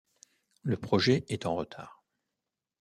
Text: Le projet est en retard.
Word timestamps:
Le 0.63 0.77
projet 0.77 1.25
est 1.27 1.45
en 1.45 1.55
retard. 1.55 2.03